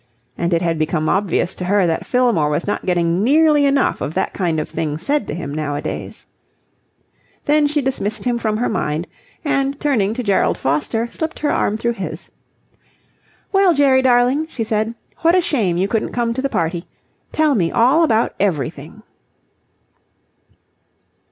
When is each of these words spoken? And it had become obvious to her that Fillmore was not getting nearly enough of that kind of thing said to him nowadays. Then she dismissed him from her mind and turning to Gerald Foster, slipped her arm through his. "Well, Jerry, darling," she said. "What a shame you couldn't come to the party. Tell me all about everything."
And 0.35 0.51
it 0.51 0.63
had 0.63 0.79
become 0.79 1.07
obvious 1.07 1.53
to 1.53 1.65
her 1.65 1.85
that 1.85 2.07
Fillmore 2.07 2.49
was 2.49 2.65
not 2.65 2.87
getting 2.87 3.23
nearly 3.23 3.67
enough 3.67 4.01
of 4.01 4.15
that 4.15 4.33
kind 4.33 4.59
of 4.59 4.67
thing 4.67 4.97
said 4.97 5.27
to 5.27 5.35
him 5.35 5.53
nowadays. 5.53 6.25
Then 7.45 7.67
she 7.67 7.83
dismissed 7.83 8.23
him 8.23 8.39
from 8.39 8.57
her 8.57 8.67
mind 8.67 9.05
and 9.45 9.79
turning 9.79 10.15
to 10.15 10.23
Gerald 10.23 10.57
Foster, 10.57 11.07
slipped 11.11 11.37
her 11.37 11.51
arm 11.51 11.77
through 11.77 11.93
his. 11.93 12.31
"Well, 13.51 13.75
Jerry, 13.75 14.01
darling," 14.01 14.47
she 14.49 14.63
said. 14.63 14.95
"What 15.19 15.35
a 15.35 15.39
shame 15.41 15.77
you 15.77 15.87
couldn't 15.87 16.13
come 16.13 16.33
to 16.33 16.41
the 16.41 16.49
party. 16.49 16.85
Tell 17.31 17.53
me 17.53 17.71
all 17.71 18.03
about 18.03 18.33
everything." 18.39 19.03